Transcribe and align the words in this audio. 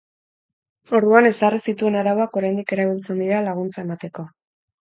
Orduan 0.99 1.29
ezarri 1.29 1.59
zituen 1.71 1.99
arauak 2.01 2.39
oraindik 2.41 2.75
erabiltzen 2.79 3.23
dira 3.27 3.43
laguntza 3.49 3.85
emateko. 3.89 4.27